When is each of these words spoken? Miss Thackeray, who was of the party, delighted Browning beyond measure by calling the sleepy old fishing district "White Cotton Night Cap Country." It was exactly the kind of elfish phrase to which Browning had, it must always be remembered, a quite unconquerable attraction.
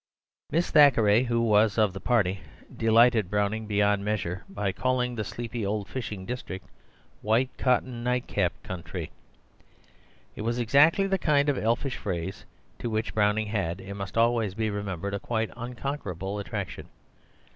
Miss 0.49 0.71
Thackeray, 0.71 1.25
who 1.25 1.39
was 1.39 1.77
of 1.77 1.93
the 1.93 1.99
party, 1.99 2.39
delighted 2.75 3.29
Browning 3.29 3.67
beyond 3.67 4.03
measure 4.03 4.43
by 4.49 4.71
calling 4.71 5.13
the 5.13 5.23
sleepy 5.23 5.63
old 5.63 5.87
fishing 5.87 6.25
district 6.25 6.67
"White 7.21 7.55
Cotton 7.59 8.03
Night 8.03 8.25
Cap 8.25 8.51
Country." 8.63 9.11
It 10.35 10.41
was 10.41 10.57
exactly 10.57 11.05
the 11.05 11.19
kind 11.19 11.49
of 11.49 11.57
elfish 11.59 11.97
phrase 11.97 12.45
to 12.79 12.89
which 12.89 13.13
Browning 13.13 13.45
had, 13.45 13.79
it 13.79 13.93
must 13.93 14.17
always 14.17 14.55
be 14.55 14.71
remembered, 14.71 15.13
a 15.13 15.19
quite 15.19 15.51
unconquerable 15.55 16.39
attraction. 16.39 16.87